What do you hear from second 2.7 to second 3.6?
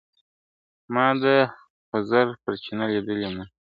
لیدلي مړي!.